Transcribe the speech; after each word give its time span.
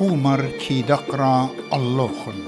قومر 0.00 0.50
كي 0.58 0.82
دقرا 0.82 1.50
اللوخن 1.72 2.42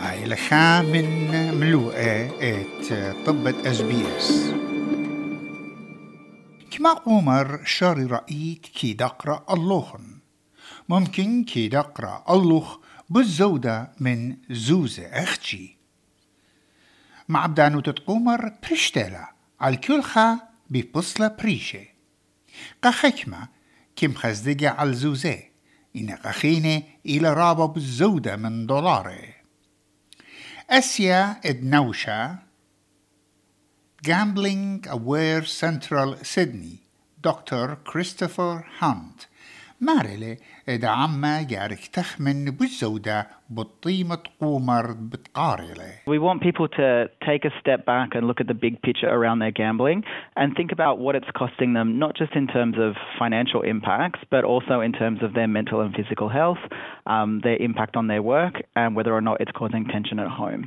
هاي 0.00 0.24
لخا 0.24 0.82
من 0.82 1.30
ملوءة 1.54 2.30
ات 2.40 2.92
طبة 3.26 3.70
اس 3.70 3.80
بي 3.80 4.16
اس 4.16 4.54
كما 6.70 6.92
قومر 6.92 7.64
شاري 7.64 8.04
رأيت 8.04 8.66
كي 8.66 8.92
دقرا 8.92 9.44
اللوخن 9.50 10.18
ممكن 10.88 11.44
كي 11.44 11.68
دقرا 11.68 12.24
اللوخ 12.30 12.78
بالزودة 13.10 13.92
من 14.00 14.36
زوزة 14.50 15.06
أختي 15.06 15.76
مع 17.28 17.46
بدانو 17.46 17.80
تتقومر 17.80 18.52
برشتلا 18.70 19.32
على 19.60 19.76
ببصلة 20.70 21.28
بريشة 21.28 21.84
قا 22.82 22.90
كم 23.96 24.14
خزدقة 24.14 24.68
على 24.68 24.90
إن 25.96 26.10
قخينة 26.10 26.82
إلى 27.06 27.32
رابا 27.32 27.66
بالزودة 27.66 28.36
من 28.36 28.66
دولاري. 28.66 29.34
أسيا 30.70 31.40
إدنوشا 31.44 32.38
Gambling 34.06 34.86
Aware 34.86 35.44
Central 35.44 36.24
Sydney 36.24 36.78
دكتور 37.24 37.74
كريستوفر 37.74 38.64
هانت. 38.78 39.20
مارلي 39.81 40.37
إذا 40.69 40.87
عما 40.87 41.41
جارك 41.43 41.87
تخمن 41.93 42.45
بالزودة 42.45 43.27
بطيمة 43.49 44.23
قومر 44.41 44.91
بتقارلة 44.91 45.91
We 46.05 46.19
want 46.19 46.41
people 46.41 46.67
to 46.67 47.09
take 47.25 47.45
a 47.45 47.51
step 47.59 47.85
back 47.85 48.09
and 48.15 48.27
look 48.27 48.39
at 48.39 48.47
the 48.47 48.53
big 48.53 48.81
picture 48.81 49.09
around 49.09 49.39
their 49.39 49.51
gambling 49.51 50.03
and 50.35 50.55
think 50.55 50.71
about 50.71 50.99
what 50.99 51.15
it's 51.15 51.31
costing 51.41 51.73
them, 51.73 51.97
not 51.97 52.15
just 52.15 52.33
in 52.35 52.47
terms 52.47 52.75
of 52.77 52.91
financial 53.17 53.61
impacts, 53.73 54.19
but 54.29 54.43
also 54.43 54.81
in 54.81 54.91
terms 55.01 55.19
of 55.25 55.33
their 55.33 55.47
mental 55.47 55.81
and 55.81 55.91
physical 55.99 56.29
health, 56.29 56.61
um, 57.07 57.41
their 57.43 57.57
impact 57.57 57.95
on 57.95 58.05
their 58.07 58.21
work, 58.21 58.55
and 58.75 58.95
whether 58.95 59.13
or 59.19 59.23
not 59.29 59.41
it's 59.41 59.53
causing 59.61 59.85
tension 59.85 60.19
at 60.19 60.31
home. 60.41 60.63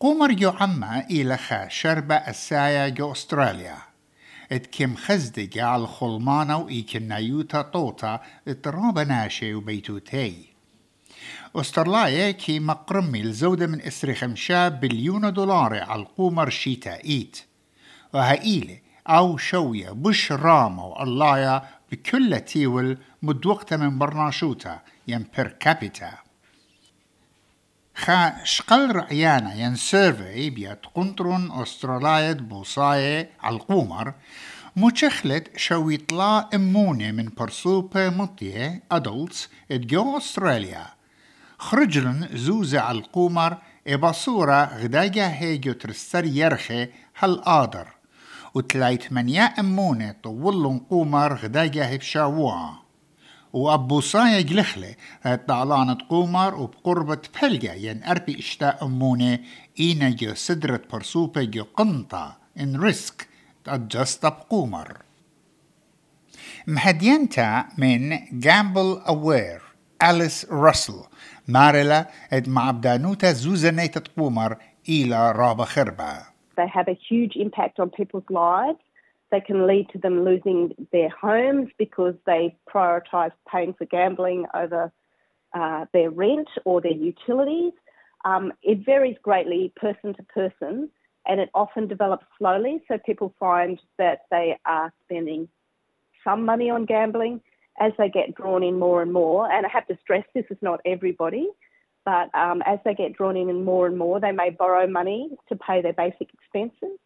قومر 0.00 0.32
جو 0.32 0.50
عما 0.50 1.06
إلى 1.10 1.36
خا 1.36 1.68
شربة 1.68 2.14
السايا 2.14 2.88
جو 2.88 3.12
أستراليا 3.12 3.87
اتكم 4.51 4.95
خزدق 4.95 5.63
على 5.63 5.83
الخلمانة 5.83 6.57
وإيكنايوتا 6.57 7.61
طوطا 7.61 8.19
اترابة 8.47 9.03
ناشي 9.03 9.53
وبيتوتي 9.53 10.49
أسترلايا 11.55 12.31
كي 12.31 12.59
مقرمي 12.59 13.21
الزودة 13.21 13.67
من 13.67 13.81
إسري 13.81 14.15
خمشا 14.15 14.67
بليون 14.69 15.33
دولار 15.33 15.83
على 15.83 16.01
القومر 16.01 16.49
شيتا 16.49 17.03
إيت 17.03 17.37
وهايلة 18.13 18.79
أو 19.07 19.37
شوية 19.37 19.89
بش 19.89 20.31
رامة 20.31 20.85
واللايا 20.85 21.63
بكل 21.91 22.39
تيول 22.39 22.97
مدوقتة 23.21 23.77
من 23.77 23.99
برناشوتا 23.99 24.79
ين 25.07 25.25
بير 25.37 25.47
كابيتا 25.47 26.17
خا 27.99 28.33
شقل 28.43 28.91
رأيانا 28.95 29.53
ين 29.53 29.75
سيرفي 29.75 30.49
بيات 30.49 30.85
قنطرون 30.95 31.51
أسترالايد 31.61 32.49
بوصاية 32.49 33.19
القومر 33.19 33.43
عالقومر 33.43 34.13
متشخلت 34.75 35.57
شويطلا 35.57 36.49
إموني 36.55 37.11
من 37.11 37.29
برسوبة 37.37 38.09
مطية 38.09 38.83
أدولتس 38.91 39.49
اتجو 39.71 40.17
أستراليا 40.17 40.85
خرجلن 41.57 42.29
زوزة 42.33 42.91
القومر 42.91 43.57
إباصورة 43.87 44.77
غداجة 44.77 45.27
هيجو 45.27 45.71
ترستر 45.73 46.25
يرخي 46.25 46.87
هالقادر 47.19 47.87
وتلايت 48.53 49.13
منيا 49.13 49.43
إموني 49.43 50.13
طولن 50.23 50.79
قومر 50.79 51.33
غداجة 51.35 51.85
هبشاوها 51.85 52.88
وأبو 53.53 53.99
صايا 53.99 54.41
جلخلة 54.41 54.95
طالانة 55.47 55.97
قومر 56.09 56.55
وبقربة 56.55 57.21
بلجا 57.41 57.73
ين 57.73 58.03
أربي 58.03 58.39
إشتاء 58.39 58.85
أمونة 58.85 59.39
إينا 59.79 60.09
جو 60.09 60.33
سدرة 60.33 60.81
برسوبة 60.93 61.43
جو 61.43 61.63
قنطة 61.63 62.37
إن 62.59 62.79
ريسك 62.81 63.27
تأجست 63.63 64.25
بقومر 64.25 64.97
مهدينتا 66.67 67.65
من 67.77 68.19
جامبل 68.39 69.01
أوير 69.07 69.61
أليس 70.03 70.47
راسل 70.51 71.03
مارلا 71.47 72.09
إد 72.33 72.49
معبدانوتا 72.49 73.31
زوزنيت 73.31 74.07
قومر 74.17 74.55
إلى 74.89 75.31
رابا 75.31 75.65
خربة. 75.65 76.29
They 76.57 76.67
have 76.67 76.87
a 76.87 76.97
huge 77.09 77.35
impact 77.35 77.79
on 77.79 77.89
people's 77.89 78.29
lives. 78.29 78.79
They 79.31 79.41
can 79.41 79.67
lead 79.67 79.89
to 79.91 79.99
them 79.99 80.23
losing 80.23 80.73
their 80.91 81.09
homes 81.09 81.69
because 81.77 82.15
they 82.25 82.55
prioritise 82.73 83.31
paying 83.51 83.73
for 83.73 83.85
gambling 83.85 84.45
over 84.55 84.91
uh, 85.53 85.85
their 85.93 86.09
rent 86.09 86.47
or 86.65 86.81
their 86.81 86.91
utilities. 86.93 87.73
Um, 88.25 88.53
it 88.63 88.85
varies 88.85 89.17
greatly 89.21 89.71
person 89.75 90.13
to 90.15 90.23
person 90.23 90.89
and 91.27 91.39
it 91.39 91.49
often 91.53 91.87
develops 91.87 92.25
slowly. 92.37 92.81
So 92.87 92.97
people 93.05 93.33
find 93.39 93.79
that 93.97 94.21
they 94.31 94.57
are 94.65 94.91
spending 95.05 95.47
some 96.23 96.43
money 96.43 96.69
on 96.69 96.85
gambling 96.85 97.41
as 97.79 97.93
they 97.97 98.09
get 98.09 98.35
drawn 98.35 98.63
in 98.63 98.79
more 98.79 99.01
and 99.01 99.13
more. 99.13 99.49
And 99.49 99.65
I 99.65 99.69
have 99.69 99.87
to 99.87 99.97
stress 100.01 100.25
this 100.33 100.45
is 100.49 100.57
not 100.61 100.81
everybody, 100.85 101.49
but 102.03 102.33
um, 102.35 102.61
as 102.65 102.79
they 102.83 102.95
get 102.95 103.13
drawn 103.13 103.37
in 103.37 103.63
more 103.63 103.85
and 103.85 103.97
more, 103.97 104.19
they 104.19 104.31
may 104.31 104.49
borrow 104.49 104.87
money 104.87 105.29
to 105.49 105.55
pay 105.55 105.81
their 105.81 105.93
basic 105.93 106.29
expenses 106.33 106.97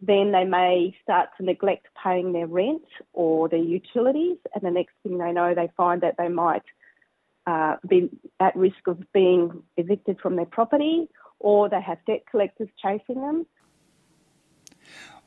then 0.00 0.32
they 0.32 0.44
may 0.44 0.96
start 1.02 1.28
to 1.36 1.44
neglect 1.44 1.86
paying 2.02 2.32
their 2.32 2.46
rent 2.46 2.88
or 3.12 3.48
their 3.48 3.66
utilities, 3.78 4.38
and 4.54 4.62
the 4.62 4.70
next 4.70 4.94
thing 5.02 5.18
they 5.18 5.32
know, 5.32 5.54
they 5.54 5.70
find 5.76 6.00
that 6.00 6.16
they 6.16 6.28
might 6.28 6.62
uh, 7.46 7.76
be 7.86 8.10
at 8.38 8.56
risk 8.56 8.86
of 8.86 8.98
being 9.12 9.62
evicted 9.76 10.18
from 10.20 10.36
their 10.36 10.46
property 10.46 11.08
or 11.38 11.68
they 11.68 11.80
have 11.80 11.98
debt 12.06 12.22
collectors 12.30 12.68
chasing 12.82 13.20
them. 13.26 13.46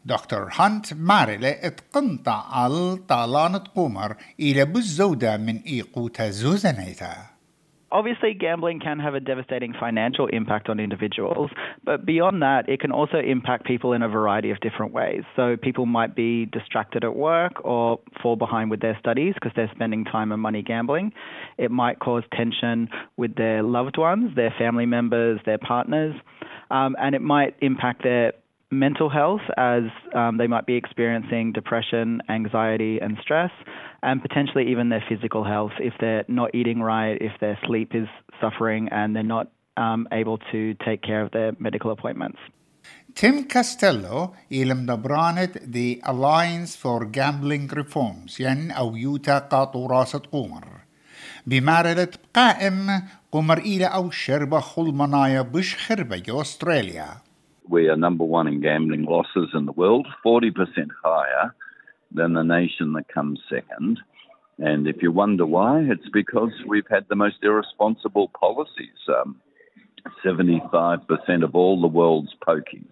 دكتور 0.05 0.49
هانت 0.51 0.93
مارلة 0.93 1.49
اتقنطع 1.49 2.43
على 2.51 2.95
طالانة 3.09 3.57
قمر 3.57 4.15
إلى 4.39 4.65
بالزودة 4.65 5.37
من 5.37 5.57
إيقوتا 5.57 6.29
زوزنيتا 6.29 7.15
Obviously, 7.90 8.34
gambling 8.34 8.80
can 8.80 8.98
have 8.98 9.14
a 9.14 9.20
devastating 9.20 9.72
financial 9.72 10.26
impact 10.26 10.68
on 10.68 10.78
individuals, 10.78 11.50
but 11.84 12.04
beyond 12.04 12.42
that, 12.42 12.68
it 12.68 12.80
can 12.80 12.92
also 12.92 13.18
impact 13.18 13.64
people 13.64 13.92
in 13.94 14.02
a 14.02 14.08
variety 14.08 14.50
of 14.50 14.60
different 14.60 14.92
ways. 14.92 15.22
So, 15.36 15.56
people 15.56 15.86
might 15.86 16.14
be 16.14 16.46
distracted 16.46 17.02
at 17.02 17.16
work 17.16 17.64
or 17.64 18.00
fall 18.22 18.36
behind 18.36 18.70
with 18.70 18.80
their 18.80 18.96
studies 18.98 19.34
because 19.34 19.52
they're 19.56 19.70
spending 19.74 20.04
time 20.04 20.32
and 20.32 20.42
money 20.42 20.62
gambling. 20.62 21.12
It 21.56 21.70
might 21.70 21.98
cause 21.98 22.24
tension 22.32 22.88
with 23.16 23.36
their 23.36 23.62
loved 23.62 23.96
ones, 23.96 24.36
their 24.36 24.54
family 24.58 24.86
members, 24.86 25.40
their 25.46 25.58
partners, 25.58 26.14
um, 26.70 26.94
and 27.00 27.14
it 27.14 27.22
might 27.22 27.56
impact 27.60 28.02
their 28.02 28.32
mental 28.70 29.08
health 29.08 29.40
as 29.56 29.84
um, 30.14 30.36
they 30.36 30.46
might 30.46 30.66
be 30.66 30.74
experiencing 30.74 31.52
depression, 31.52 32.20
anxiety, 32.28 32.98
and 33.00 33.16
stress, 33.22 33.50
and 34.02 34.20
potentially 34.22 34.70
even 34.70 34.88
their 34.88 35.04
physical 35.08 35.44
health 35.44 35.72
if 35.80 35.94
they're 36.00 36.24
not 36.28 36.54
eating 36.54 36.80
right, 36.80 37.16
if 37.20 37.32
their 37.40 37.58
sleep 37.66 37.94
is 37.94 38.08
suffering, 38.40 38.88
and 38.90 39.16
they're 39.16 39.22
not 39.22 39.50
um, 39.76 40.06
able 40.12 40.38
to 40.52 40.74
take 40.84 41.02
care 41.02 41.22
of 41.22 41.30
their 41.32 41.52
medical 41.58 41.90
appointments. 41.90 42.38
Tim 43.14 43.48
Costello 43.48 44.34
يلمدبرانت 44.50 45.72
the 45.72 46.00
Alliance 46.04 46.76
for 46.76 47.04
Gambling 47.04 47.68
Reforms 47.68 48.40
ين 48.40 48.70
أو 48.70 48.96
يوتا 48.96 49.38
قاطو 49.38 49.88
qumar. 49.88 50.28
قمر 50.32 50.64
بمارلة 51.46 52.08
qumar 53.32 53.58
ila 53.58 53.58
إلى 53.58 53.84
أو 53.84 54.10
شربة 54.10 54.60
خلمنايا 54.60 55.42
بش 55.42 55.76
خربة 55.76 56.22
Australia 56.28 57.27
we 57.68 57.88
are 57.88 57.96
number 57.96 58.24
one 58.24 58.46
in 58.46 58.60
gambling 58.60 59.04
losses 59.04 59.50
in 59.54 59.66
the 59.66 59.72
world, 59.72 60.06
40% 60.24 60.52
higher 61.02 61.54
than 62.12 62.32
the 62.32 62.42
nation 62.42 62.92
that 62.94 63.08
comes 63.08 63.40
second. 63.48 64.00
And 64.58 64.88
if 64.88 65.02
you 65.02 65.12
wonder 65.12 65.46
why, 65.46 65.80
it's 65.80 66.08
because 66.12 66.52
we've 66.66 66.88
had 66.90 67.06
the 67.08 67.16
most 67.16 67.36
irresponsible 67.42 68.28
policies. 68.28 68.98
Um, 69.08 69.40
75% 70.24 71.44
of 71.44 71.54
all 71.54 71.80
the 71.80 71.86
world's 71.86 72.34
pokies 72.46 72.86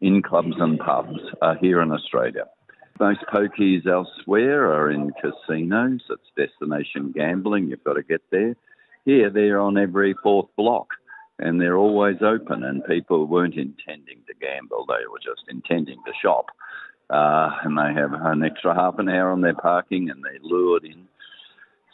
in 0.00 0.22
clubs 0.22 0.54
and 0.58 0.78
pubs 0.78 1.18
are 1.40 1.56
here 1.56 1.80
in 1.80 1.90
Australia. 1.90 2.44
Most 3.00 3.20
pokies 3.32 3.86
elsewhere 3.86 4.72
are 4.72 4.90
in 4.90 5.12
casinos. 5.20 6.02
It's 6.08 6.22
destination 6.36 7.12
gambling. 7.12 7.68
You've 7.68 7.84
got 7.84 7.94
to 7.94 8.02
get 8.02 8.22
there. 8.30 8.56
Here, 9.04 9.30
they're 9.30 9.60
on 9.60 9.78
every 9.78 10.14
fourth 10.22 10.48
block 10.56 10.88
and 11.39 11.59
they're 11.59 11.77
always 11.77 12.17
open. 12.21 12.63
And 12.63 12.83
people 12.85 13.25
weren't 13.25 13.55
intending 13.55 14.19
to 14.27 14.33
gamble; 14.39 14.85
they 14.87 15.05
were 15.11 15.19
just 15.19 15.43
intending 15.49 15.99
to 16.05 16.13
shop. 16.21 16.45
Uh, 17.09 17.49
and 17.63 17.77
they 17.77 17.91
have 17.99 18.13
an 18.13 18.43
extra 18.43 18.73
half 18.73 18.97
an 18.99 19.09
hour 19.09 19.31
on 19.31 19.41
their 19.41 19.55
parking, 19.55 20.09
and 20.09 20.23
they're 20.23 20.39
lured 20.41 20.85
in. 20.85 21.07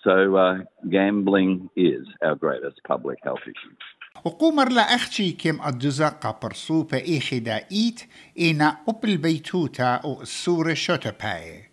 So 0.04 0.36
uh, 0.36 0.58
gambling 0.90 1.70
is 1.76 2.06
our 2.22 2.36
greatest 2.36 2.80
public 2.88 3.20
health 3.24 3.46
issue. 3.46 3.76
وقومر 4.26 4.70
لا 4.70 4.82
أختي 4.82 5.32
كم 5.32 5.62
أدزا 5.62 6.10
قبرسوبة 6.10 6.98
إيخدا 6.98 7.56
إيت 7.72 8.02
إينا 8.40 8.78
أبل 8.90 9.18
بيتوتا 9.18 9.96
أو 9.96 10.22
السورة 10.22 10.74
شوتباي 10.74 11.64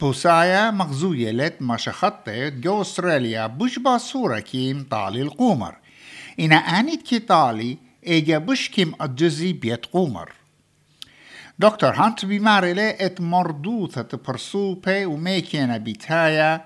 بوسايا 0.00 0.70
مغزوية 0.70 1.30
لت 1.30 1.62
ما 1.62 1.76
شخطت 1.76 2.30
جو 2.60 2.80
أستراليا 2.80 3.46
بش 3.46 3.78
باصورة 3.78 4.38
كيم 4.38 4.86
طالي 4.90 5.22
القمر 5.22 5.74
إنا 6.40 6.56
آنيت 6.56 7.02
كي 7.02 7.18
طالي 7.18 7.78
إيجا 8.06 8.38
بش 8.38 8.68
كيم 8.68 8.92
أجزي 9.00 9.52
بيت 9.52 9.86
قمر 9.86 10.32
دكتور 11.58 11.90
هانت 11.90 12.24
بمارلة 12.24 12.90
ات 12.90 13.20
مردوثة 13.20 14.18
برسوبة 14.28 15.06
وميكينا 15.06 15.76
بيتايا 15.76 16.60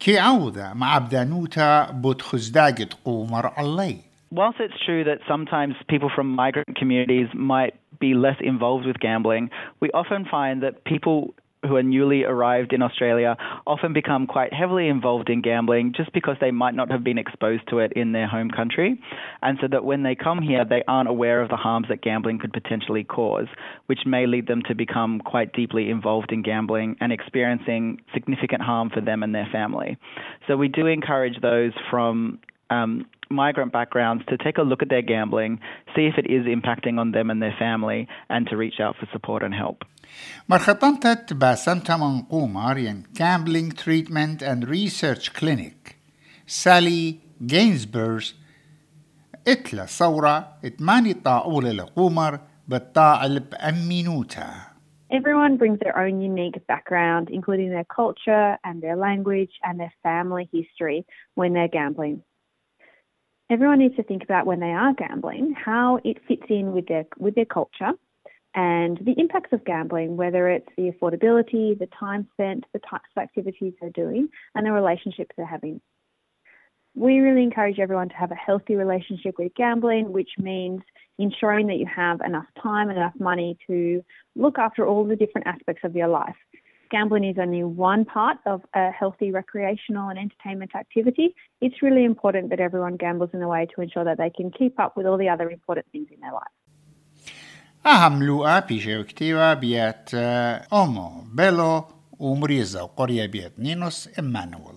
كي 0.00 0.18
عودة 0.18 0.74
مع 0.74 0.98
بدانوتا 0.98 1.90
بوت 1.90 2.22
خزداجة 2.22 2.88
قمر 3.04 3.46
علي 3.46 3.96
Whilst 4.34 4.60
it's 4.60 4.80
true 4.86 5.04
that 5.04 5.18
sometimes 5.28 5.74
people 5.90 6.10
from 6.16 6.34
migrant 6.34 6.74
communities 6.74 7.28
might 7.34 7.74
be 8.00 8.14
less 8.14 8.38
involved 8.40 8.86
with 8.86 8.98
gambling, 8.98 9.50
we 9.82 9.90
often 9.90 10.24
find 10.24 10.62
that 10.62 10.84
people 10.84 11.34
who 11.65 11.75
are 11.75 11.83
newly 11.83 12.23
arrived 12.23 12.73
in 12.73 12.81
Australia 12.81 13.35
often 13.65 13.93
become 13.93 14.27
quite 14.27 14.53
heavily 14.53 14.87
involved 14.87 15.29
in 15.29 15.41
gambling 15.41 15.93
just 15.95 16.13
because 16.13 16.35
they 16.39 16.51
might 16.51 16.75
not 16.75 16.91
have 16.91 17.03
been 17.03 17.17
exposed 17.17 17.67
to 17.69 17.79
it 17.79 17.91
in 17.93 18.11
their 18.11 18.27
home 18.27 18.49
country. 18.49 18.99
And 19.41 19.57
so 19.61 19.67
that 19.71 19.83
when 19.83 20.03
they 20.03 20.15
come 20.15 20.41
here, 20.41 20.63
they 20.65 20.83
aren't 20.87 21.09
aware 21.09 21.41
of 21.41 21.49
the 21.49 21.55
harms 21.55 21.87
that 21.89 22.01
gambling 22.01 22.39
could 22.39 22.53
potentially 22.53 23.03
cause, 23.03 23.47
which 23.87 24.01
may 24.05 24.27
lead 24.27 24.47
them 24.47 24.61
to 24.67 24.75
become 24.75 25.19
quite 25.19 25.53
deeply 25.53 25.89
involved 25.89 26.31
in 26.31 26.43
gambling 26.43 26.95
and 26.99 27.11
experiencing 27.11 28.01
significant 28.13 28.61
harm 28.61 28.89
for 28.89 29.01
them 29.01 29.23
and 29.23 29.33
their 29.33 29.47
family. 29.51 29.97
So 30.47 30.57
we 30.57 30.67
do 30.67 30.85
encourage 30.85 31.41
those 31.41 31.71
from 31.89 32.39
um, 32.69 33.05
migrant 33.30 33.72
backgrounds 33.72 34.24
to 34.28 34.36
take 34.36 34.58
a 34.58 34.62
look 34.62 34.82
at 34.82 34.88
their 34.88 35.02
gambling, 35.02 35.60
see 35.94 36.06
if 36.06 36.18
it 36.18 36.26
is 36.30 36.46
impacting 36.46 36.98
on 36.98 37.12
them 37.12 37.30
and 37.30 37.40
their 37.42 37.56
family, 37.58 38.08
and 38.28 38.46
to 38.48 38.56
reach 38.56 38.78
out 38.80 38.96
for 38.96 39.06
support 39.12 39.42
and 39.42 39.54
help. 39.54 39.84
مرخطنتت 40.48 41.32
باسمتا 41.32 41.96
من 41.96 42.22
قومر 42.22 42.78
ين 42.78 43.02
Gambling 43.14 43.70
Treatment 43.72 44.42
and 44.42 44.68
Research 44.68 45.32
Clinic 45.32 45.96
سالي 46.46 47.18
جينزبرز 47.46 48.42
اتلا 49.48 49.86
صورة 49.86 50.48
اتماني 50.64 51.14
طاولة 51.14 51.72
لقومر 51.72 52.38
بالطاعل 52.68 53.40
بأمينوتا 53.40 54.72
Everyone 55.12 55.58
brings 55.58 55.78
their 55.80 55.98
own 55.98 56.22
unique 56.22 56.66
background, 56.66 57.28
including 57.30 57.68
their 57.68 57.84
culture 57.84 58.56
and 58.64 58.82
their 58.82 58.96
language 58.96 59.50
and 59.62 59.78
their 59.78 59.92
family 60.02 60.48
history 60.50 61.04
when 61.34 61.52
they're 61.52 61.68
gambling. 61.68 62.22
Everyone 63.49 63.79
needs 63.79 63.95
to 63.95 64.03
think 64.03 64.23
about 64.23 64.45
when 64.45 64.59
they 64.59 64.71
are 64.71 64.93
gambling 64.93 65.53
how 65.53 65.99
it 66.03 66.17
fits 66.27 66.43
in 66.49 66.73
with 66.73 66.87
their 66.87 67.05
with 67.17 67.35
their 67.35 67.45
culture 67.45 67.93
and 68.53 68.97
the 68.97 69.13
impacts 69.17 69.53
of 69.53 69.63
gambling, 69.63 70.17
whether 70.17 70.49
it's 70.49 70.67
the 70.75 70.91
affordability, 70.91 71.77
the 71.77 71.87
time 71.97 72.27
spent, 72.33 72.65
the 72.73 72.79
types 72.79 73.05
of 73.15 73.21
activities 73.21 73.73
they're 73.79 73.91
doing, 73.91 74.27
and 74.55 74.65
the 74.65 74.71
relationships 74.71 75.31
they're 75.37 75.45
having. 75.45 75.79
We 76.95 77.19
really 77.19 77.43
encourage 77.43 77.77
everyone 77.77 78.09
to 78.09 78.15
have 78.15 78.31
a 78.31 78.35
healthy 78.35 78.75
relationship 78.75 79.35
with 79.37 79.53
gambling, 79.55 80.11
which 80.11 80.31
means 80.39 80.81
ensuring 81.19 81.67
that 81.67 81.77
you 81.77 81.85
have 81.85 82.19
enough 82.21 82.47
time 82.61 82.89
and 82.89 82.97
enough 82.97 83.13
money 83.19 83.57
to 83.67 84.03
look 84.35 84.57
after 84.57 84.87
all 84.87 85.05
the 85.05 85.15
different 85.15 85.45
aspects 85.45 85.83
of 85.83 85.95
your 85.95 86.07
life 86.07 86.35
Gambling 86.90 87.24
is 87.24 87.38
only 87.38 87.64
one 87.64 88.04
part 88.04 88.38
of 88.52 88.60
a 88.74 88.90
healthy 88.90 89.32
recreational 89.40 90.10
and 90.10 90.18
entertainment 90.18 90.72
activity. 90.82 91.34
It's 91.64 91.78
really 91.82 92.04
important 92.04 92.50
that 92.50 92.60
everyone 92.60 92.96
gambles 92.96 93.30
in 93.32 93.40
a 93.42 93.48
way 93.48 93.66
to 93.72 93.80
ensure 93.80 94.04
that 94.04 94.18
they 94.18 94.30
can 94.38 94.50
keep 94.50 94.74
up 94.78 94.92
with 94.96 95.06
all 95.06 95.18
the 95.24 95.30
other 95.34 95.48
important 95.50 95.86
things 95.92 96.08
in 96.14 96.20
their 96.20 96.32
life. 96.32 96.54
أهم 97.86 98.22
لوقا 98.22 98.60
بيجي 98.60 98.98
وكتيوا 98.98 99.54
بيات 99.54 100.14
أومو 100.72 101.24
بيلو 101.34 101.84
ومريزة 102.18 102.82
وقرية 102.84 103.26
بيات 103.26 103.52
نينوس 103.58 104.18
إمانويل 104.18 104.74